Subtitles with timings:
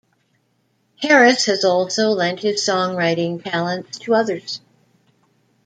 [1.03, 4.59] Harris has also lent his songwriting talent to others.